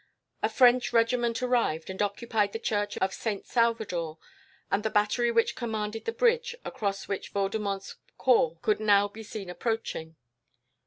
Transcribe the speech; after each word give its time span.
A 0.41 0.49
French 0.49 0.93
regiment 0.93 1.43
arrived, 1.43 1.87
and 1.91 2.01
occupied 2.01 2.53
the 2.53 2.57
church 2.57 2.97
of 2.97 3.13
Saint 3.13 3.45
Salvador, 3.45 4.17
and 4.71 4.81
the 4.81 4.89
battery 4.89 5.29
which 5.29 5.55
commanded 5.55 6.05
the 6.05 6.11
bridge, 6.11 6.55
across 6.65 7.07
which 7.07 7.29
Vaudemont's 7.29 7.97
corps 8.17 8.57
could 8.63 8.79
now 8.79 9.07
be 9.07 9.21
seen 9.21 9.47
approaching. 9.47 10.15